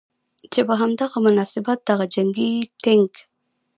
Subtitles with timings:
[0.51, 2.53] چې په هم دغه مناسبت دغه جنګي
[2.83, 3.13] ټېنک